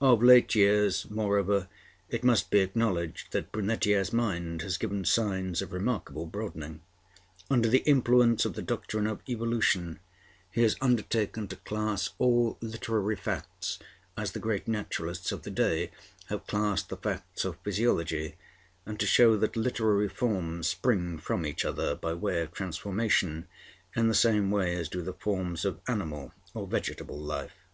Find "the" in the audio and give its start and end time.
7.68-7.80, 8.54-8.62, 14.30-14.38, 15.42-15.50, 16.88-16.96, 24.06-24.14, 25.02-25.12